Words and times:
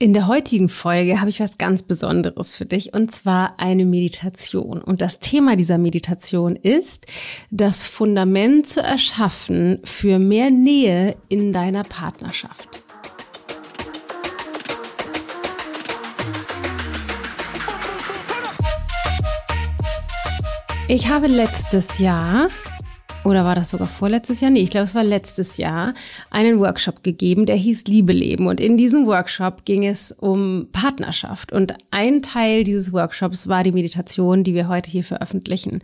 In 0.00 0.12
der 0.12 0.28
heutigen 0.28 0.68
Folge 0.68 1.18
habe 1.18 1.28
ich 1.28 1.40
was 1.40 1.58
ganz 1.58 1.82
Besonderes 1.82 2.54
für 2.54 2.64
dich 2.64 2.94
und 2.94 3.10
zwar 3.10 3.58
eine 3.58 3.84
Meditation. 3.84 4.80
Und 4.80 5.00
das 5.00 5.18
Thema 5.18 5.56
dieser 5.56 5.76
Meditation 5.76 6.54
ist, 6.54 7.06
das 7.50 7.88
Fundament 7.88 8.68
zu 8.68 8.80
erschaffen 8.80 9.80
für 9.82 10.20
mehr 10.20 10.52
Nähe 10.52 11.16
in 11.28 11.52
deiner 11.52 11.82
Partnerschaft. 11.82 12.84
Ich 20.86 21.08
habe 21.08 21.26
letztes 21.26 21.98
Jahr 21.98 22.46
oder 23.28 23.44
war 23.44 23.54
das 23.54 23.70
sogar 23.70 23.86
vorletztes 23.86 24.40
Jahr? 24.40 24.50
Nee, 24.50 24.60
ich 24.60 24.70
glaube, 24.70 24.84
es 24.84 24.94
war 24.94 25.04
letztes 25.04 25.56
Jahr, 25.56 25.94
einen 26.30 26.58
Workshop 26.60 27.02
gegeben, 27.02 27.46
der 27.46 27.56
hieß 27.56 27.84
Liebe 27.84 28.12
leben. 28.12 28.46
Und 28.46 28.60
in 28.60 28.76
diesem 28.76 29.06
Workshop 29.06 29.64
ging 29.64 29.86
es 29.86 30.12
um 30.12 30.68
Partnerschaft. 30.72 31.52
Und 31.52 31.74
ein 31.90 32.22
Teil 32.22 32.64
dieses 32.64 32.92
Workshops 32.92 33.48
war 33.48 33.64
die 33.64 33.72
Meditation, 33.72 34.44
die 34.44 34.54
wir 34.54 34.68
heute 34.68 34.90
hier 34.90 35.04
veröffentlichen. 35.04 35.80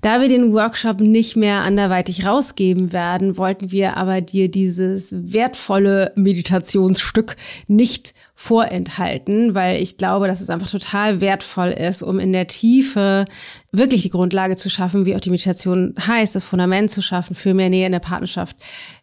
Da 0.00 0.20
wir 0.20 0.28
den 0.28 0.52
Workshop 0.52 1.00
nicht 1.00 1.36
mehr 1.36 1.60
anderweitig 1.62 2.26
rausgeben 2.26 2.92
werden, 2.92 3.36
wollten 3.36 3.70
wir 3.70 3.96
aber 3.96 4.20
dir 4.20 4.50
dieses 4.50 5.08
wertvolle 5.12 6.12
Meditationsstück 6.16 7.36
nicht 7.66 8.14
vorenthalten, 8.40 9.56
weil 9.56 9.82
ich 9.82 9.98
glaube, 9.98 10.28
dass 10.28 10.40
es 10.40 10.48
einfach 10.48 10.70
total 10.70 11.20
wertvoll 11.20 11.70
ist, 11.70 12.04
um 12.04 12.20
in 12.20 12.32
der 12.32 12.46
Tiefe 12.46 13.24
wirklich 13.72 14.02
die 14.02 14.10
Grundlage 14.10 14.56
zu 14.56 14.70
schaffen, 14.70 15.04
wie 15.04 15.14
auch 15.14 15.20
die 15.20 15.30
Meditation 15.30 15.94
heißt, 15.98 16.34
das 16.34 16.44
Fundament 16.44 16.90
zu 16.90 17.02
schaffen 17.02 17.34
für 17.34 17.54
mehr 17.54 17.68
Nähe 17.68 17.86
in 17.86 17.92
der 17.92 17.98
Partnerschaft. 17.98 18.56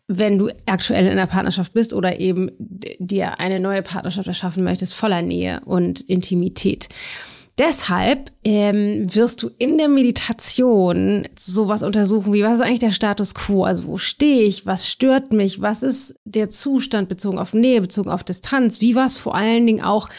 Wenn 0.08 0.38
du 0.38 0.50
aktuell 0.66 1.08
in 1.08 1.18
der 1.18 1.28
Partnerschaft 1.28 1.74
bist 1.74 1.94
oder 1.94 2.20
eben 2.20 2.52
dir 2.60 3.40
eine 3.40 3.60
neue 3.60 3.82
Partnerschaft 3.82 4.28
erschaffen 4.28 4.64
möchtest, 4.64 4.94
voller 4.94 5.22
Nähe 5.22 5.62
und 5.66 6.02
Intimität. 6.02 6.90
Deshalb 7.58 8.32
ähm, 8.44 9.08
wirst 9.16 9.42
du 9.42 9.50
in 9.58 9.78
der 9.78 9.88
Meditation 9.88 11.26
sowas 11.40 11.84
untersuchen 11.84 12.34
wie, 12.34 12.44
was 12.44 12.56
ist 12.56 12.62
eigentlich 12.62 12.80
der 12.80 12.92
Status 12.92 13.34
quo? 13.34 13.64
Also 13.64 13.86
wo 13.86 13.98
stehe 13.98 14.44
ich? 14.44 14.66
Was 14.66 14.90
stört 14.90 15.32
mich? 15.32 15.62
Was 15.62 15.82
ist 15.82 16.16
der 16.26 16.50
Zustand 16.50 17.08
bezogen 17.08 17.40
auf 17.40 17.54
Nähe, 17.54 17.80
bezogen 17.80 18.10
auf 18.10 18.26
Distanz? 18.26 18.82
Wie 18.82 18.94
war 18.94 19.06
es 19.06 19.18
vor 19.18 19.36
allen 19.36 19.66
Dingen 19.66 19.82
auch 19.82 20.10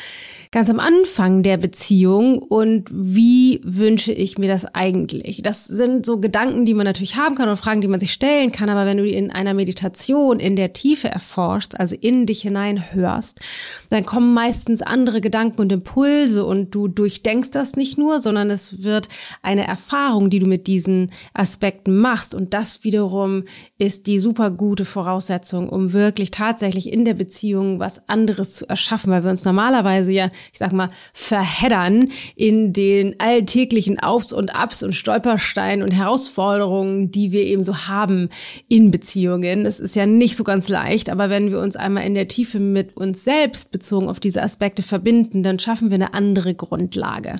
ganz 0.56 0.70
am 0.70 0.80
Anfang 0.80 1.42
der 1.42 1.58
Beziehung 1.58 2.38
und 2.38 2.88
wie 2.90 3.60
wünsche 3.62 4.10
ich 4.10 4.38
mir 4.38 4.48
das 4.48 4.64
eigentlich? 4.64 5.42
Das 5.42 5.66
sind 5.66 6.06
so 6.06 6.18
Gedanken, 6.18 6.64
die 6.64 6.72
man 6.72 6.86
natürlich 6.86 7.16
haben 7.16 7.34
kann 7.34 7.50
und 7.50 7.58
Fragen, 7.58 7.82
die 7.82 7.88
man 7.88 8.00
sich 8.00 8.14
stellen 8.14 8.52
kann, 8.52 8.70
aber 8.70 8.86
wenn 8.86 8.96
du 8.96 9.04
die 9.04 9.12
in 9.12 9.30
einer 9.30 9.52
Meditation 9.52 10.40
in 10.40 10.56
der 10.56 10.72
Tiefe 10.72 11.08
erforschst, 11.08 11.78
also 11.78 11.94
in 11.94 12.24
dich 12.24 12.40
hinein 12.40 12.90
hörst, 12.94 13.38
dann 13.90 14.06
kommen 14.06 14.32
meistens 14.32 14.80
andere 14.80 15.20
Gedanken 15.20 15.60
und 15.60 15.72
Impulse 15.72 16.42
und 16.46 16.74
du 16.74 16.88
durchdenkst 16.88 17.50
das 17.50 17.76
nicht 17.76 17.98
nur, 17.98 18.20
sondern 18.20 18.48
es 18.48 18.82
wird 18.82 19.10
eine 19.42 19.66
Erfahrung, 19.66 20.30
die 20.30 20.38
du 20.38 20.46
mit 20.46 20.68
diesen 20.68 21.10
Aspekten 21.34 21.98
machst 21.98 22.34
und 22.34 22.54
das 22.54 22.82
wiederum 22.82 23.44
ist 23.76 24.06
die 24.06 24.18
super 24.18 24.50
gute 24.50 24.86
Voraussetzung, 24.86 25.68
um 25.68 25.92
wirklich 25.92 26.30
tatsächlich 26.30 26.90
in 26.90 27.04
der 27.04 27.12
Beziehung 27.12 27.78
was 27.78 28.08
anderes 28.08 28.54
zu 28.54 28.66
erschaffen, 28.66 29.10
weil 29.10 29.22
wir 29.22 29.30
uns 29.30 29.44
normalerweise 29.44 30.12
ja 30.12 30.30
ich 30.52 30.58
sag 30.58 30.72
mal, 30.72 30.90
verheddern 31.12 32.10
in 32.34 32.72
den 32.72 33.18
alltäglichen 33.18 33.98
Aufs 33.98 34.32
und 34.32 34.54
Abs 34.54 34.82
und 34.82 34.94
Stolpersteinen 34.94 35.82
und 35.82 35.92
Herausforderungen, 35.92 37.10
die 37.10 37.32
wir 37.32 37.44
eben 37.44 37.62
so 37.62 37.88
haben 37.88 38.28
in 38.68 38.90
Beziehungen. 38.90 39.64
Das 39.64 39.80
ist 39.80 39.96
ja 39.96 40.06
nicht 40.06 40.36
so 40.36 40.44
ganz 40.44 40.68
leicht, 40.68 41.10
aber 41.10 41.30
wenn 41.30 41.50
wir 41.50 41.60
uns 41.60 41.76
einmal 41.76 42.04
in 42.04 42.14
der 42.14 42.28
Tiefe 42.28 42.60
mit 42.60 42.96
uns 42.96 43.24
selbst 43.24 43.70
bezogen 43.70 44.08
auf 44.08 44.20
diese 44.20 44.42
Aspekte 44.42 44.82
verbinden, 44.82 45.42
dann 45.42 45.58
schaffen 45.58 45.90
wir 45.90 45.96
eine 45.96 46.14
andere 46.14 46.54
Grundlage. 46.54 47.36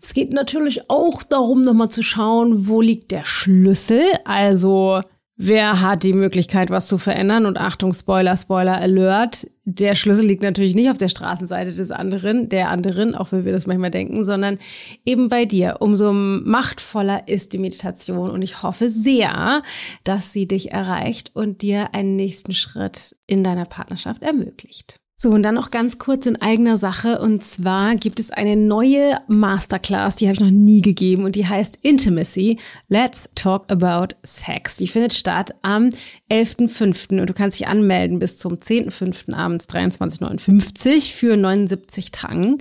Es 0.00 0.14
geht 0.14 0.32
natürlich 0.32 0.88
auch 0.90 1.22
darum, 1.22 1.62
nochmal 1.62 1.90
zu 1.90 2.02
schauen, 2.02 2.68
wo 2.68 2.80
liegt 2.80 3.10
der 3.10 3.24
Schlüssel, 3.24 4.02
also 4.24 5.00
Wer 5.38 5.82
hat 5.82 6.02
die 6.02 6.14
Möglichkeit, 6.14 6.70
was 6.70 6.86
zu 6.86 6.96
verändern? 6.96 7.44
Und 7.44 7.58
Achtung, 7.58 7.92
Spoiler, 7.92 8.36
Spoiler, 8.38 8.78
Alert. 8.78 9.46
Der 9.68 9.96
Schlüssel 9.96 10.24
liegt 10.24 10.44
natürlich 10.44 10.76
nicht 10.76 10.90
auf 10.90 10.96
der 10.96 11.08
Straßenseite 11.08 11.72
des 11.72 11.90
anderen, 11.90 12.48
der 12.48 12.70
anderen, 12.70 13.16
auch 13.16 13.32
wenn 13.32 13.44
wir 13.44 13.50
das 13.50 13.66
manchmal 13.66 13.90
denken, 13.90 14.24
sondern 14.24 14.60
eben 15.04 15.28
bei 15.28 15.44
dir. 15.44 15.78
Umso 15.80 16.12
machtvoller 16.12 17.26
ist 17.26 17.52
die 17.52 17.58
Meditation. 17.58 18.30
Und 18.30 18.42
ich 18.42 18.62
hoffe 18.62 18.92
sehr, 18.92 19.64
dass 20.04 20.32
sie 20.32 20.46
dich 20.46 20.70
erreicht 20.70 21.32
und 21.34 21.62
dir 21.62 21.94
einen 21.94 22.14
nächsten 22.14 22.52
Schritt 22.52 23.16
in 23.26 23.42
deiner 23.42 23.64
Partnerschaft 23.64 24.22
ermöglicht. 24.22 25.00
So, 25.18 25.30
und 25.30 25.42
dann 25.44 25.54
noch 25.54 25.70
ganz 25.70 25.96
kurz 25.96 26.26
in 26.26 26.36
eigener 26.42 26.76
Sache. 26.76 27.18
Und 27.18 27.42
zwar 27.42 27.96
gibt 27.96 28.20
es 28.20 28.30
eine 28.30 28.54
neue 28.54 29.18
Masterclass, 29.28 30.16
die 30.16 30.26
habe 30.26 30.34
ich 30.34 30.40
noch 30.40 30.50
nie 30.50 30.82
gegeben 30.82 31.24
und 31.24 31.36
die 31.36 31.46
heißt 31.46 31.78
Intimacy. 31.80 32.58
Let's 32.88 33.26
Talk 33.34 33.72
About 33.72 34.14
Sex. 34.22 34.76
Die 34.76 34.88
findet 34.88 35.14
statt 35.14 35.54
am 35.62 35.88
11.05. 36.30 37.18
und 37.18 37.30
du 37.30 37.32
kannst 37.32 37.58
dich 37.58 37.66
anmelden 37.66 38.18
bis 38.18 38.36
zum 38.36 38.56
10.05. 38.56 39.32
abends 39.32 39.66
23.59 39.70 41.14
für 41.14 41.38
79 41.38 42.10
Tagen. 42.10 42.58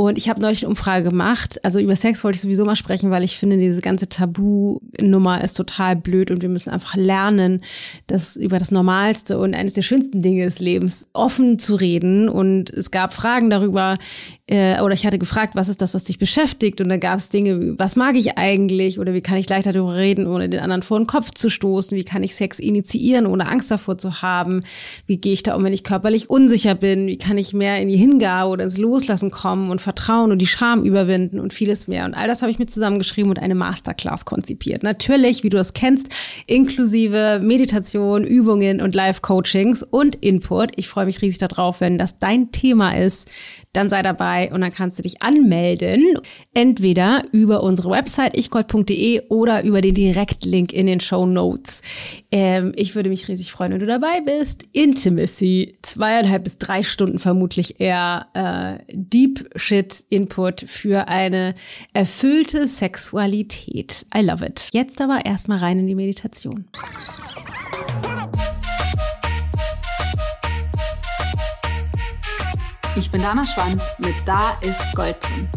Und 0.00 0.16
ich 0.16 0.30
habe 0.30 0.40
neulich 0.40 0.62
eine 0.64 0.70
Umfrage 0.70 1.04
gemacht. 1.04 1.62
Also 1.62 1.78
über 1.78 1.94
Sex 1.94 2.24
wollte 2.24 2.36
ich 2.36 2.42
sowieso 2.42 2.64
mal 2.64 2.74
sprechen, 2.74 3.10
weil 3.10 3.22
ich 3.22 3.36
finde, 3.36 3.58
diese 3.58 3.82
ganze 3.82 4.08
Tabu-Nummer 4.08 5.44
ist 5.44 5.58
total 5.58 5.94
blöd 5.94 6.30
und 6.30 6.40
wir 6.40 6.48
müssen 6.48 6.70
einfach 6.70 6.94
lernen, 6.96 7.60
das 8.06 8.34
über 8.34 8.58
das 8.58 8.70
Normalste 8.70 9.38
und 9.38 9.52
eines 9.52 9.74
der 9.74 9.82
schönsten 9.82 10.22
Dinge 10.22 10.46
des 10.46 10.58
Lebens 10.58 11.06
offen 11.12 11.58
zu 11.58 11.74
reden. 11.74 12.30
Und 12.30 12.70
es 12.70 12.90
gab 12.90 13.12
Fragen 13.12 13.50
darüber, 13.50 13.98
äh, 14.46 14.80
oder 14.80 14.94
ich 14.94 15.06
hatte 15.06 15.18
gefragt, 15.18 15.54
was 15.54 15.68
ist 15.68 15.82
das, 15.82 15.92
was 15.92 16.04
dich 16.04 16.18
beschäftigt? 16.18 16.80
Und 16.80 16.88
dann 16.88 16.98
gab 16.98 17.18
es 17.18 17.28
Dinge, 17.28 17.78
was 17.78 17.94
mag 17.94 18.16
ich 18.16 18.38
eigentlich? 18.38 18.98
Oder 18.98 19.12
wie 19.12 19.20
kann 19.20 19.36
ich 19.36 19.48
leichter 19.48 19.72
darüber 19.72 19.96
reden, 19.96 20.26
ohne 20.26 20.48
den 20.48 20.60
anderen 20.60 20.82
vor 20.82 20.98
den 20.98 21.06
Kopf 21.06 21.30
zu 21.34 21.50
stoßen, 21.50 21.96
wie 21.96 22.04
kann 22.04 22.22
ich 22.22 22.34
Sex 22.34 22.58
initiieren, 22.58 23.26
ohne 23.26 23.46
Angst 23.46 23.70
davor 23.70 23.98
zu 23.98 24.22
haben, 24.22 24.62
wie 25.06 25.18
gehe 25.18 25.34
ich 25.34 25.42
da 25.42 25.54
um, 25.54 25.62
wenn 25.62 25.72
ich 25.72 25.84
körperlich 25.84 26.30
unsicher 26.30 26.74
bin, 26.74 27.06
wie 27.06 27.18
kann 27.18 27.38
ich 27.38 27.52
mehr 27.52 27.80
in 27.80 27.88
die 27.88 27.96
Hingabe 27.96 28.50
oder 28.50 28.64
ins 28.64 28.78
Loslassen 28.78 29.30
kommen 29.30 29.70
und 29.70 29.80
Vertrauen 29.90 30.30
und 30.30 30.38
die 30.38 30.46
Scham 30.46 30.84
überwinden 30.84 31.40
und 31.40 31.52
vieles 31.52 31.88
mehr 31.88 32.04
und 32.04 32.14
all 32.14 32.28
das 32.28 32.42
habe 32.42 32.52
ich 32.52 32.60
mir 32.60 32.66
zusammengeschrieben 32.66 33.28
und 33.28 33.40
eine 33.40 33.56
Masterclass 33.56 34.24
konzipiert. 34.24 34.84
Natürlich, 34.84 35.42
wie 35.42 35.48
du 35.48 35.56
das 35.56 35.72
kennst, 35.72 36.08
inklusive 36.46 37.40
Meditation, 37.42 38.22
Übungen 38.22 38.80
und 38.80 38.94
Live-Coachings 38.94 39.82
und 39.82 40.14
Input. 40.16 40.70
Ich 40.76 40.86
freue 40.86 41.06
mich 41.06 41.22
riesig 41.22 41.38
darauf, 41.38 41.80
wenn 41.80 41.98
das 41.98 42.20
dein 42.20 42.52
Thema 42.52 42.96
ist, 42.96 43.28
dann 43.72 43.88
sei 43.88 44.02
dabei 44.02 44.52
und 44.52 44.60
dann 44.60 44.72
kannst 44.72 44.98
du 44.98 45.02
dich 45.02 45.22
anmelden. 45.22 46.18
Entweder 46.54 47.24
über 47.32 47.62
unsere 47.62 47.90
Website 47.90 48.36
ichgold.de 48.36 49.22
oder 49.28 49.64
über 49.64 49.80
den 49.80 49.94
Direktlink 49.94 50.72
in 50.72 50.86
den 50.86 51.00
Show 51.00 51.26
Notes. 51.26 51.82
Ähm, 52.30 52.72
ich 52.76 52.94
würde 52.94 53.10
mich 53.10 53.28
riesig 53.28 53.52
freuen, 53.52 53.72
wenn 53.72 53.80
du 53.80 53.86
dabei 53.86 54.20
bist. 54.24 54.64
Intimacy, 54.72 55.78
zweieinhalb 55.82 56.44
bis 56.44 56.58
drei 56.58 56.82
Stunden 56.82 57.18
vermutlich 57.18 57.80
eher 57.80 58.26
äh, 58.34 58.84
Deep 58.92 59.48
Shit 59.56 59.79
Input 60.08 60.62
für 60.62 61.08
eine 61.08 61.54
erfüllte 61.92 62.66
Sexualität. 62.66 64.06
I 64.14 64.20
love 64.20 64.44
it. 64.44 64.68
Jetzt 64.72 65.00
aber 65.00 65.24
erstmal 65.24 65.58
rein 65.58 65.78
in 65.78 65.86
die 65.86 65.94
Meditation. 65.94 66.66
Ich 72.96 73.10
bin 73.10 73.22
Dana 73.22 73.44
Schwand 73.44 73.82
mit 73.98 74.14
Da 74.26 74.58
ist 74.60 74.94
Gold 74.94 75.16
drin. 75.22 75.48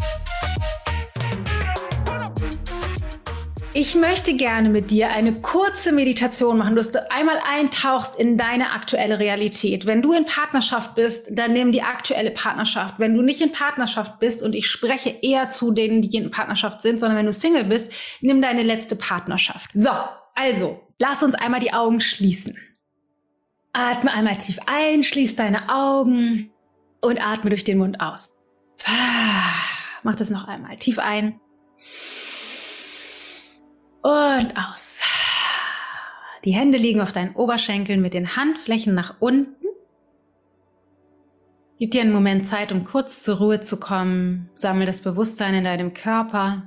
Ich 3.75 3.95
möchte 3.95 4.35
gerne 4.35 4.69
mit 4.69 4.91
dir 4.91 5.09
eine 5.09 5.34
kurze 5.34 5.91
Meditation 5.91 6.59
machen, 6.59 6.75
dass 6.75 6.91
du 6.91 7.09
einmal 7.11 7.39
eintauchst 7.44 8.16
in 8.16 8.38
deine 8.38 8.72
aktuelle 8.72 9.17
Realität. 9.17 9.88
Wenn 9.88 10.03
du 10.03 10.13
in 10.13 10.25
Partnerschaft 10.25 10.94
bist, 10.94 11.29
dann 11.31 11.53
nimm 11.53 11.72
die 11.72 11.81
aktuelle 11.81 12.29
Partnerschaft. 12.29 13.00
Wenn 13.00 13.16
du 13.16 13.23
nicht 13.23 13.42
in 13.42 13.51
Partnerschaft 13.51 14.19
bist, 14.19 14.44
und 14.44 14.53
ich 14.53 14.68
spreche 14.68 15.09
eher 15.09 15.50
zu 15.50 15.71
denen, 15.71 16.03
die 16.03 16.15
in 16.15 16.30
Partnerschaft 16.30 16.83
sind, 16.83 17.00
sondern 17.00 17.18
wenn 17.18 17.25
du 17.25 17.33
Single 17.33 17.63
bist, 17.63 17.92
nimm 18.21 18.44
deine 18.44 18.62
letzte 18.62 18.95
Partnerschaft. 18.95 19.71
So, 19.74 19.89
also, 20.36 20.80
lass 21.00 21.24
uns 21.24 21.33
einmal 21.33 21.59
die 21.59 21.74
Augen 21.74 22.00
schließen. 22.00 22.56
Atme 23.74 24.13
einmal 24.13 24.38
tief 24.38 24.59
ein, 24.68 25.03
schließ 25.03 25.36
deine 25.36 25.69
Augen 25.69 26.51
und 27.01 27.19
atme 27.19 27.50
durch 27.50 27.63
den 27.63 27.80
Mund 27.80 28.01
aus. 28.01 28.36
Mach 30.03 30.15
das 30.15 30.30
noch 30.30 30.47
einmal. 30.47 30.77
Tief 30.77 31.00
ein 31.00 31.39
und 34.03 34.53
aus. 34.55 35.00
Die 36.45 36.53
Hände 36.53 36.77
liegen 36.77 37.01
auf 37.01 37.13
deinen 37.13 37.35
Oberschenkeln 37.35 38.01
mit 38.01 38.13
den 38.13 38.35
Handflächen 38.35 38.94
nach 38.94 39.15
unten. 39.19 39.55
Gib 41.79 41.91
dir 41.91 42.01
einen 42.01 42.13
Moment 42.13 42.45
Zeit, 42.45 42.71
um 42.71 42.83
kurz 42.83 43.23
zur 43.23 43.38
Ruhe 43.38 43.61
zu 43.61 43.79
kommen. 43.79 44.50
Sammel 44.55 44.85
das 44.85 45.01
Bewusstsein 45.01 45.53
in 45.53 45.63
deinem 45.63 45.94
Körper. 45.94 46.63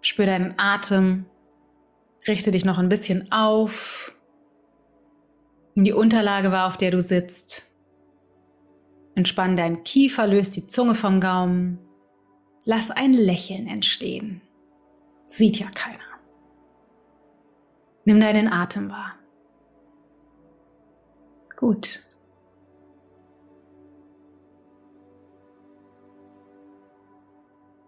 Spür 0.00 0.26
deinen 0.26 0.54
Atem. 0.58 1.26
Richte 2.26 2.50
dich 2.50 2.64
noch 2.64 2.78
ein 2.78 2.88
bisschen 2.88 3.30
auf. 3.32 4.14
In 5.74 5.84
die 5.84 5.92
Unterlage 5.92 6.50
war, 6.50 6.66
auf 6.66 6.76
der 6.76 6.90
du 6.90 7.00
sitzt. 7.00 7.66
Entspann 9.14 9.56
deinen 9.56 9.84
Kiefer, 9.84 10.26
löst 10.26 10.56
die 10.56 10.66
Zunge 10.66 10.94
vom 10.94 11.20
Gaumen. 11.20 11.78
Lass 12.64 12.90
ein 12.90 13.12
Lächeln 13.12 13.66
entstehen. 13.66 14.42
Sieht 15.30 15.60
ja 15.60 15.68
keiner. 15.72 16.00
Nimm 18.04 18.18
deinen 18.18 18.52
Atem 18.52 18.90
wahr. 18.90 19.14
Gut. 21.56 22.04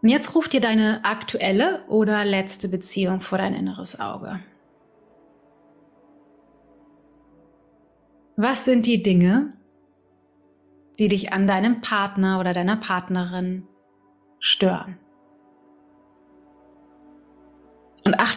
Und 0.02 0.08
jetzt 0.08 0.36
ruf 0.36 0.48
dir 0.48 0.60
deine 0.60 1.04
aktuelle 1.04 1.84
oder 1.88 2.24
letzte 2.24 2.68
Beziehung 2.68 3.20
vor 3.22 3.38
dein 3.38 3.54
inneres 3.54 3.98
Auge. 3.98 4.38
Was 8.36 8.64
sind 8.64 8.86
die 8.86 9.02
Dinge, 9.02 9.52
die 11.00 11.08
dich 11.08 11.32
an 11.32 11.48
deinem 11.48 11.80
Partner 11.80 12.38
oder 12.38 12.54
deiner 12.54 12.76
Partnerin 12.76 13.66
stören? 14.38 15.01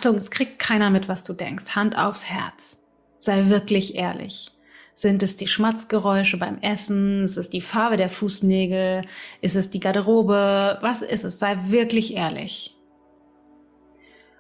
Achtung, 0.06 0.18
es 0.18 0.30
kriegt 0.30 0.60
keiner 0.60 0.92
mit, 0.92 1.10
was 1.10 1.24
du 1.24 1.34
denkst. 1.34 1.76
Hand 1.76 1.98
aufs 1.98 2.26
Herz. 2.26 2.78
Sei 3.18 3.50
wirklich 3.50 3.96
ehrlich. 3.96 4.52
Sind 4.94 5.24
es 5.24 5.36
die 5.36 5.48
Schmatzgeräusche 5.48 6.38
beim 6.38 6.60
Essen? 6.60 7.24
Ist 7.24 7.38
es 7.38 7.50
die 7.50 7.62
Farbe 7.62 7.98
der 7.98 8.12
Fußnägel? 8.12 9.02
Ist 9.42 9.56
es 9.56 9.72
die 9.72 9.80
Garderobe? 9.80 10.78
Was 10.82 11.02
ist 11.02 11.24
es? 11.24 11.40
Sei 11.40 11.58
wirklich 11.70 12.14
ehrlich. 12.14 12.78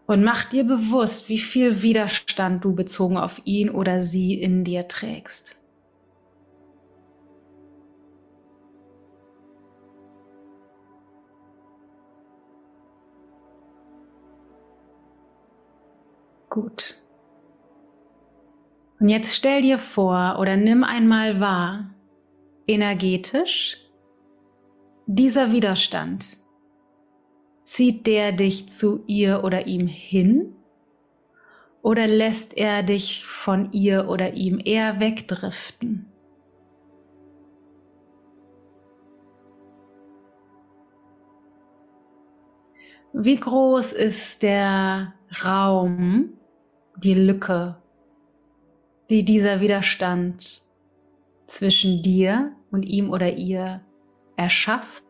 Und 0.06 0.23
mach 0.23 0.44
dir 0.44 0.65
bewusst, 0.65 1.29
wie 1.29 1.39
viel 1.39 1.81
Widerstand 1.81 2.63
du 2.63 2.75
bezogen 2.75 3.17
auf 3.17 3.41
ihn 3.45 3.71
oder 3.71 4.03
sie 4.03 4.35
in 4.35 4.63
dir 4.63 4.88
trägst. 4.88 5.57
Gut. 16.56 16.96
Und 19.02 19.10
jetzt 19.10 19.36
stell 19.36 19.62
dir 19.62 19.78
vor 19.78 20.38
oder 20.40 20.56
nimm 20.56 20.86
einmal 20.86 21.42
wahr, 21.42 21.94
energetisch, 22.66 23.78
dieser 25.06 25.52
Widerstand, 25.52 26.38
zieht 27.66 28.07
der 28.07 28.31
dich 28.31 28.69
zu 28.69 29.04
ihr 29.06 29.44
oder 29.44 29.68
ihm 29.68 29.88
hin 29.88 30.56
oder 31.81 32.07
lässt 32.07 32.58
er 32.58 32.84
dich 32.84 33.25
von 33.25 33.74
ihr 33.74 34.08
oder 34.08 34.36
ihm 34.36 34.62
eher 34.63 35.01
wegdriften? 35.01 36.06
Wie 43.12 43.38
groß 43.42 43.92
ist 43.92 44.42
der 44.42 45.16
Raum, 45.44 46.38
die 46.97 47.13
Lücke 47.13 47.77
die 49.09 49.24
dieser 49.24 49.59
Widerstand 49.59 50.63
zwischen 51.47 52.01
dir 52.01 52.53
und 52.71 52.83
ihm 52.83 53.12
oder 53.12 53.33
ihr 53.33 53.81
erschafft 54.36 55.03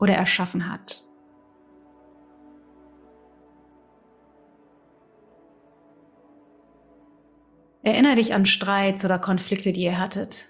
oder 0.00 0.14
erschaffen 0.14 0.70
hat. 0.70 1.04
Erinnere 7.82 8.16
dich 8.16 8.34
an 8.34 8.46
Streits 8.46 9.04
oder 9.04 9.18
Konflikte, 9.18 9.72
die 9.72 9.82
ihr 9.82 9.98
hattet. 9.98 10.48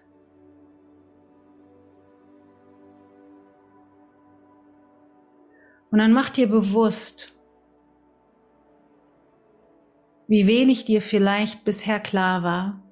Und 5.90 5.98
dann 5.98 6.12
mach 6.12 6.30
dir 6.30 6.48
bewusst, 6.48 7.34
wie 10.26 10.46
wenig 10.46 10.84
dir 10.84 11.02
vielleicht 11.02 11.64
bisher 11.64 12.00
klar 12.00 12.42
war, 12.42 12.82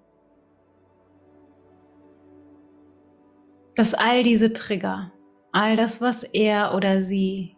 dass 3.75 3.95
all 3.95 4.23
diese 4.23 4.53
Trigger, 4.53 5.13
all 5.51 5.77
das, 5.77 6.01
was 6.01 6.25
er 6.25 6.75
oder 6.75 7.01
sie 7.01 7.57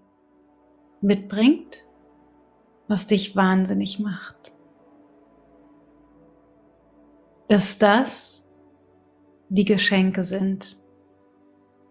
mitbringt, 1.01 1.85
was 2.87 3.07
dich 3.07 3.35
wahnsinnig 3.35 3.99
macht, 3.99 4.55
dass 7.49 7.79
das 7.79 8.49
die 9.49 9.65
Geschenke 9.65 10.23
sind, 10.23 10.77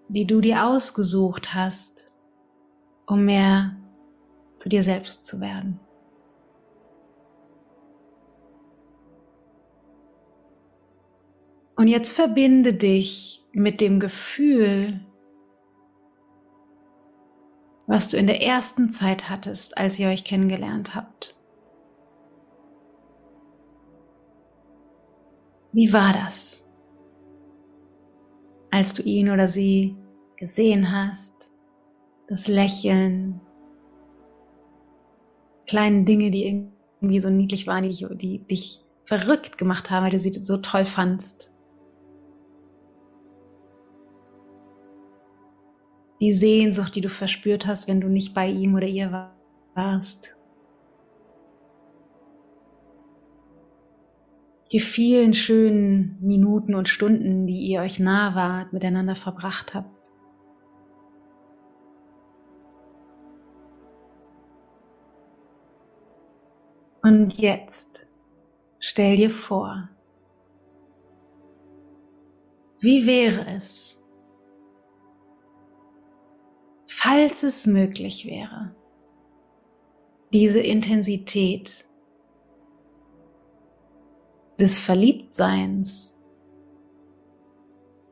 die 0.08 0.26
du 0.26 0.42
dir 0.42 0.66
ausgesucht 0.66 1.54
hast, 1.54 2.12
um 3.08 3.26
mehr 3.26 3.76
zu 4.58 4.70
dir 4.70 4.84
selbst 4.84 5.26
zu 5.26 5.42
werden. 5.42 5.80
Und 11.84 11.90
jetzt 11.90 12.12
verbinde 12.14 12.74
dich 12.74 13.46
mit 13.52 13.82
dem 13.82 14.00
Gefühl, 14.00 15.02
was 17.88 18.08
du 18.08 18.16
in 18.16 18.26
der 18.26 18.42
ersten 18.42 18.90
Zeit 18.90 19.30
hattest, 19.30 19.78
als 19.78 20.00
ihr 20.00 20.08
euch 20.08 20.24
kennengelernt 20.24 20.96
habt. 20.96 21.38
Wie 25.74 25.92
war 25.92 26.14
das, 26.14 26.66
als 28.72 28.94
du 28.94 29.04
ihn 29.04 29.30
oder 29.30 29.50
sie 29.50 29.98
gesehen 30.38 30.90
hast? 30.90 31.52
Das 32.30 32.48
Lächeln, 32.48 33.42
kleine 35.68 36.06
Dinge, 36.06 36.32
die 36.32 36.46
irgendwie 36.46 37.20
so 37.20 37.30
niedlich 37.30 37.68
waren, 37.68 37.84
die, 37.84 38.08
die 38.16 38.40
dich 38.40 38.86
verrückt 39.04 39.58
gemacht 39.58 39.92
haben, 39.92 40.06
weil 40.06 40.12
du 40.12 40.20
sie 40.20 40.32
so 40.32 40.56
toll 40.56 40.86
fandst. 40.86 41.53
Die 46.24 46.32
Sehnsucht, 46.32 46.96
die 46.96 47.02
du 47.02 47.10
verspürt 47.10 47.68
hast, 47.68 47.90
wenn 47.90 48.00
du 48.00 48.08
nicht 48.08 48.34
bei 48.34 48.48
ihm 48.48 48.76
oder 48.76 48.88
ihr 48.88 49.30
warst. 49.76 50.38
Die 54.72 54.80
vielen 54.80 55.34
schönen 55.34 56.18
Minuten 56.22 56.76
und 56.76 56.88
Stunden, 56.88 57.46
die 57.46 57.60
ihr 57.68 57.82
euch 57.82 58.00
nah 58.00 58.36
wart, 58.36 58.72
miteinander 58.72 59.18
verbracht 59.18 59.74
habt. 59.74 60.10
Und 67.02 67.38
jetzt 67.38 68.08
stell 68.80 69.18
dir 69.18 69.30
vor, 69.30 69.90
wie 72.80 73.06
wäre 73.06 73.46
es, 73.54 74.02
falls 77.04 77.44
es 77.44 77.66
möglich 77.66 78.26
wäre, 78.26 78.74
diese 80.32 80.62
Intensität 80.62 81.86
des 84.58 84.80
Verliebtseins 84.80 86.18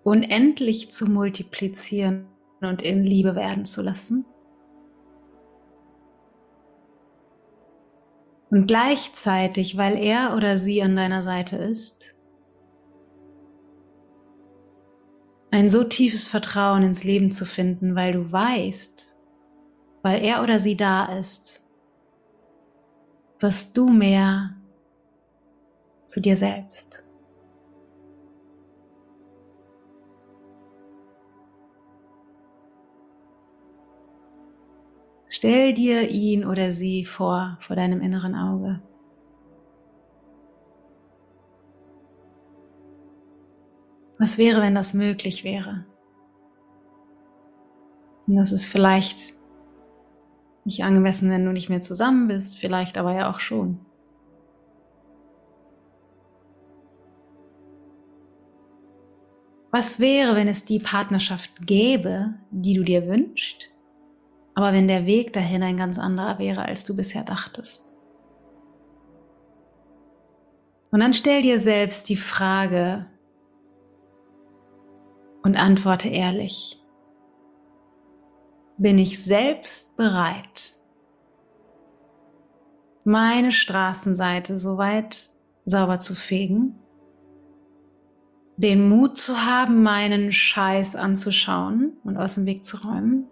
unendlich 0.03 0.91
zu 0.91 1.05
multiplizieren 1.05 2.27
und 2.59 2.81
in 2.81 3.05
Liebe 3.05 3.35
werden 3.35 3.65
zu 3.65 3.81
lassen. 3.81 4.25
Und 8.49 8.67
gleichzeitig, 8.67 9.77
weil 9.77 9.97
er 9.97 10.35
oder 10.35 10.57
sie 10.57 10.83
an 10.83 10.97
deiner 10.97 11.21
Seite 11.21 11.55
ist, 11.55 12.15
ein 15.51 15.69
so 15.69 15.83
tiefes 15.83 16.27
Vertrauen 16.27 16.81
ins 16.81 17.03
Leben 17.03 17.29
zu 17.29 17.45
finden, 17.45 17.95
weil 17.95 18.13
du 18.13 18.31
weißt, 18.31 19.17
weil 20.01 20.23
er 20.23 20.41
oder 20.41 20.59
sie 20.59 20.77
da 20.77 21.05
ist, 21.17 21.61
wirst 23.39 23.77
du 23.77 23.89
mehr 23.89 24.55
zu 26.07 26.21
dir 26.21 26.37
selbst. 26.37 27.05
Stell 35.29 35.73
dir 35.73 36.09
ihn 36.09 36.45
oder 36.45 36.71
sie 36.71 37.05
vor, 37.05 37.57
vor 37.61 37.75
deinem 37.75 38.01
inneren 38.01 38.35
Auge. 38.35 38.81
Was 44.21 44.37
wäre, 44.37 44.61
wenn 44.61 44.75
das 44.75 44.93
möglich 44.93 45.43
wäre? 45.43 45.83
Und 48.27 48.35
das 48.35 48.51
ist 48.51 48.65
vielleicht 48.65 49.33
nicht 50.63 50.83
angemessen, 50.83 51.31
wenn 51.31 51.43
du 51.43 51.51
nicht 51.51 51.69
mehr 51.69 51.81
zusammen 51.81 52.27
bist, 52.27 52.55
vielleicht 52.55 52.99
aber 52.99 53.15
ja 53.15 53.31
auch 53.31 53.39
schon. 53.39 53.79
Was 59.71 59.99
wäre, 59.99 60.35
wenn 60.35 60.47
es 60.47 60.65
die 60.65 60.77
Partnerschaft 60.77 61.65
gäbe, 61.65 62.35
die 62.51 62.75
du 62.75 62.83
dir 62.83 63.07
wünschst, 63.07 63.71
aber 64.53 64.71
wenn 64.71 64.87
der 64.87 65.07
Weg 65.07 65.33
dahin 65.33 65.63
ein 65.63 65.77
ganz 65.77 65.97
anderer 65.97 66.37
wäre, 66.37 66.61
als 66.61 66.85
du 66.85 66.95
bisher 66.95 67.23
dachtest? 67.23 67.95
Und 70.91 70.99
dann 70.99 71.15
stell 71.15 71.41
dir 71.41 71.59
selbst 71.59 72.07
die 72.07 72.17
Frage 72.17 73.07
und 75.43 75.55
antworte 75.55 76.09
ehrlich. 76.09 76.81
Bin 78.77 78.97
ich 78.97 79.23
selbst 79.23 79.95
bereit, 79.95 80.73
meine 83.03 83.51
Straßenseite 83.51 84.57
so 84.57 84.77
weit 84.77 85.29
sauber 85.65 85.99
zu 85.99 86.15
fegen, 86.15 86.75
den 88.57 88.89
Mut 88.89 89.17
zu 89.17 89.45
haben, 89.45 89.81
meinen 89.81 90.31
Scheiß 90.31 90.95
anzuschauen 90.95 91.93
und 92.03 92.17
aus 92.17 92.35
dem 92.35 92.45
Weg 92.45 92.63
zu 92.63 92.77
räumen, 92.77 93.25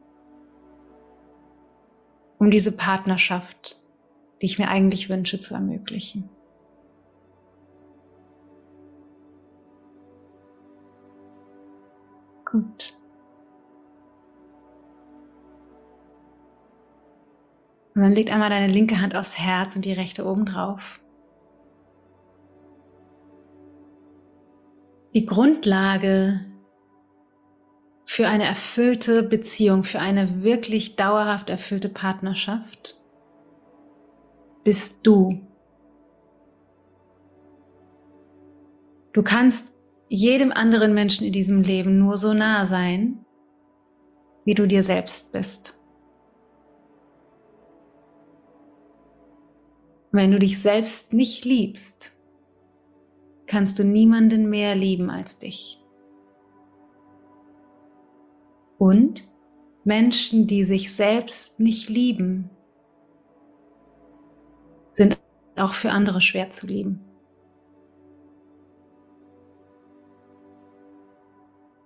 um 2.39 2.49
diese 2.49 2.71
Partnerschaft, 2.71 3.81
die 4.41 4.47
ich 4.47 4.57
mir 4.57 4.69
eigentlich 4.69 5.09
wünsche, 5.09 5.39
zu 5.39 5.53
ermöglichen. 5.53 6.29
Gut. 12.51 12.97
Und 17.95 18.01
dann 18.01 18.13
leg 18.13 18.31
einmal 18.31 18.49
deine 18.49 18.71
linke 18.71 19.01
Hand 19.01 19.15
aufs 19.15 19.37
Herz 19.37 19.75
und 19.75 19.85
die 19.85 19.93
rechte 19.93 20.25
oben 20.25 20.45
drauf. 20.45 21.01
Die 25.13 25.25
Grundlage 25.25 26.45
für 28.05 28.27
eine 28.27 28.45
erfüllte 28.45 29.21
Beziehung, 29.21 29.83
für 29.83 29.99
eine 29.99 30.43
wirklich 30.43 30.95
dauerhaft 30.95 31.49
erfüllte 31.49 31.89
Partnerschaft 31.89 32.95
bist 34.63 35.05
du. 35.05 35.41
Du 39.13 39.23
kannst 39.23 39.73
jedem 40.09 40.51
anderen 40.51 40.93
Menschen 40.93 41.25
in 41.25 41.31
diesem 41.31 41.61
Leben 41.61 41.99
nur 41.99 42.17
so 42.17 42.33
nah 42.33 42.65
sein, 42.65 43.23
wie 44.43 44.55
du 44.55 44.67
dir 44.67 44.81
selbst 44.81 45.31
bist. 45.31 45.75
Wenn 50.11 50.31
du 50.31 50.39
dich 50.39 50.59
selbst 50.59 51.13
nicht 51.13 51.45
liebst, 51.45 52.17
kannst 53.45 53.77
du 53.77 53.83
niemanden 53.83 54.49
mehr 54.49 54.73
lieben 54.73 55.11
als 55.11 55.37
dich. 55.37 55.79
Und 58.79 59.31
Menschen, 59.83 60.47
die 60.47 60.63
sich 60.63 60.95
selbst 60.95 61.59
nicht 61.59 61.89
lieben, 61.89 62.49
sind 64.91 65.19
auch 65.55 65.73
für 65.73 65.91
andere 65.91 66.21
schwer 66.21 66.49
zu 66.49 66.65
lieben. 66.65 67.08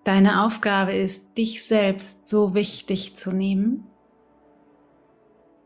Deine 0.03 0.43
Aufgabe 0.43 0.93
ist, 0.93 1.37
dich 1.37 1.65
selbst 1.65 2.27
so 2.27 2.53
wichtig 2.53 3.15
zu 3.15 3.31
nehmen, 3.31 3.87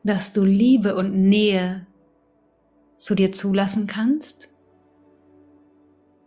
dass 0.03 0.31
du 0.31 0.43
Liebe 0.43 0.95
und 0.95 1.13
Nähe 1.13 1.87
zu 2.97 3.15
dir 3.15 3.31
zulassen 3.31 3.87
kannst 3.87 4.49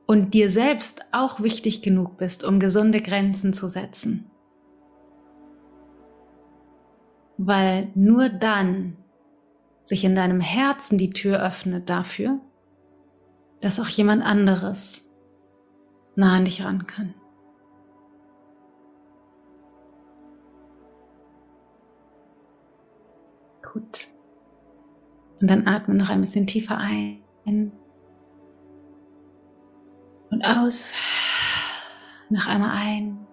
und 0.07 0.35
dir 0.35 0.51
selbst 0.51 1.05
auch 1.13 1.41
wichtig 1.41 1.83
genug 1.83 2.17
bist, 2.17 2.43
um 2.43 2.59
gesunde 2.59 3.01
Grenzen 3.01 3.53
zu 3.53 3.69
setzen. 3.69 4.29
Weil 7.39 7.91
nur 7.95 8.29
dann 8.29 8.97
sich 9.85 10.05
in 10.05 10.17
deinem 10.17 10.41
Herzen 10.41 10.99
die 10.99 11.11
Tür 11.11 11.41
öffnet 11.41 11.89
dafür, 11.89 12.41
dass 13.61 13.79
auch 13.79 13.89
jemand 13.89 14.25
anderes 14.25 15.05
nah 16.17 16.37
an 16.37 16.45
dich 16.45 16.65
ran 16.65 16.87
kann. 16.87 17.15
Gut. 23.73 24.09
Und 25.41 25.49
dann 25.49 25.67
atme 25.67 25.95
noch 25.95 26.11
ein 26.11 26.21
bisschen 26.21 26.47
tiefer 26.47 26.77
ein 26.77 27.23
und 30.31 30.45
aus. 30.45 30.93
Noch 32.29 32.47
einmal 32.47 32.77
ein. 32.77 33.27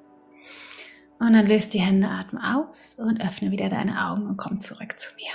Und 1.20 1.34
dann 1.34 1.46
löst 1.46 1.74
die 1.74 1.79
Hände, 1.79 2.10
atme 2.10 2.56
aus 2.56 2.96
und 2.96 3.22
öffne 3.22 3.51
wieder 3.51 3.70
deine 3.70 4.08
Augen 4.08 4.27
und 4.27 4.38
komm 4.38 4.62
zurück 4.62 5.00
zu 5.00 5.15
mir. 5.15 5.32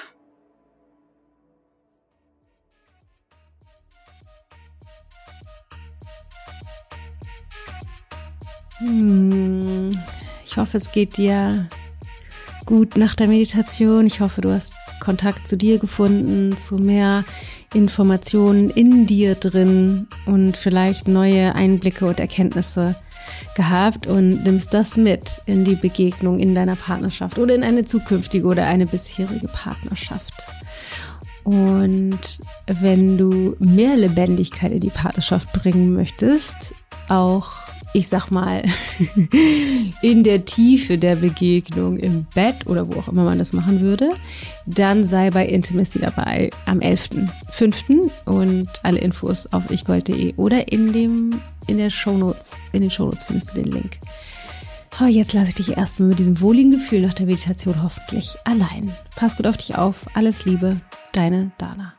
Hm, 8.79 9.97
ich 10.45 10.57
hoffe, 10.57 10.77
es 10.77 10.91
geht 10.91 11.17
dir 11.17 11.69
gut 12.67 12.97
nach 12.97 13.15
der 13.15 13.29
Meditation. 13.29 14.07
Ich 14.07 14.21
hoffe, 14.21 14.41
du 14.41 14.53
hast 14.53 14.75
Kontakt 15.03 15.49
zu 15.49 15.57
dir 15.57 15.79
gefunden, 15.79 16.57
zu 16.57 16.77
mehr 16.77 17.25
Informationen 17.75 18.71
in 18.71 19.07
dir 19.07 19.35
drin 19.35 20.07
und 20.27 20.57
vielleicht 20.57 21.09
neue 21.09 21.55
Einblicke 21.57 22.07
und 22.07 22.21
Erkenntnisse 22.21 22.95
gehabt 23.57 24.07
und 24.07 24.45
nimmst 24.45 24.73
das 24.73 24.97
mit 24.97 25.43
in 25.47 25.65
die 25.65 25.75
Begegnung 25.75 26.39
in 26.39 26.55
deiner 26.55 26.77
Partnerschaft 26.77 27.39
oder 27.39 27.55
in 27.55 27.65
eine 27.65 27.85
zukünftige 27.85 28.47
oder 28.47 28.67
eine 28.67 28.87
bisherige 28.87 29.49
Partnerschaft. 29.49 30.47
Und 31.43 32.39
wenn 32.67 33.19
du 33.19 33.57
mehr 33.59 33.97
Lebendigkeit 33.97 34.71
in 34.71 34.81
die 34.81 34.91
Partnerschaft 34.91 35.53
bringen 35.53 35.93
möchtest, 35.93 36.75
auch 37.09 37.51
ich 37.93 38.09
sag 38.09 38.31
mal, 38.31 38.63
in 40.03 40.25
der 40.25 40.45
Tiefe 40.45 40.99
der 40.99 41.17
Begegnung 41.17 41.99
im 41.99 42.27
Bett 42.35 42.67
oder 42.67 42.89
wo 42.89 42.99
auch 42.99 43.09
immer 43.09 43.25
man 43.25 43.39
das 43.39 43.53
machen 43.53 43.81
würde, 43.81 44.11
dann 44.67 45.07
sei 45.07 45.31
bei 45.31 45.47
Intimacy 45.47 45.99
dabei 45.99 46.51
am 46.67 46.79
11.05. 46.79 48.11
und 48.25 48.69
alle 48.83 48.99
Infos 48.99 49.47
auf 49.53 49.71
ichgold.de 49.71 50.35
oder 50.37 50.73
in 50.73 50.93
dem, 50.93 51.41
in 51.67 51.77
der 51.77 51.91
Shownotes, 51.91 52.51
in 52.73 52.81
den 52.81 52.91
Shownotes 52.91 53.25
findest 53.25 53.51
du 53.51 53.63
den 53.63 53.71
Link. 53.71 53.99
Oh, 55.01 55.07
jetzt 55.07 55.33
lasse 55.33 55.49
ich 55.49 55.55
dich 55.55 55.77
erstmal 55.77 56.11
mit 56.11 56.19
diesem 56.19 56.41
wohligen 56.41 56.71
Gefühl 56.71 57.01
nach 57.01 57.15
der 57.15 57.27
Meditation 57.27 57.83
hoffentlich 57.83 58.35
allein. 58.45 58.93
Pass 59.17 59.37
gut 59.37 59.47
auf 59.47 59.57
dich 59.57 59.75
auf. 59.75 59.97
Alles 60.15 60.45
Liebe, 60.45 60.81
deine 61.13 61.51
Dana. 61.57 61.95